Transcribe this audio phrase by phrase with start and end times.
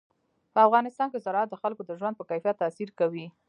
[0.53, 3.25] په افغانستان کې زراعت د خلکو د ژوند په کیفیت تاثیر کوي.